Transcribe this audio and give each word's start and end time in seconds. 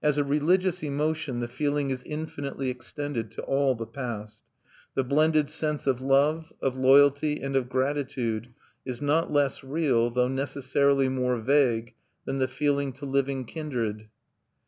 As 0.00 0.16
a 0.16 0.22
religious 0.22 0.84
emotion 0.84 1.40
the 1.40 1.48
feeling 1.48 1.90
is 1.90 2.04
infinitely 2.04 2.70
extended 2.70 3.32
to 3.32 3.42
all 3.42 3.74
the 3.74 3.84
past; 3.84 4.42
the 4.94 5.02
blended 5.02 5.50
sense 5.50 5.88
of 5.88 6.00
love, 6.00 6.52
of 6.62 6.76
loyalty, 6.76 7.42
and 7.42 7.56
of 7.56 7.68
gratitude 7.68 8.50
is 8.84 9.02
not 9.02 9.32
less 9.32 9.64
real, 9.64 10.08
though 10.10 10.28
necessarily 10.28 11.08
more 11.08 11.38
vague, 11.40 11.94
than 12.26 12.38
the 12.38 12.46
feeling 12.46 12.92
to 12.92 13.06
living 13.06 13.44
kindred. 13.44 14.06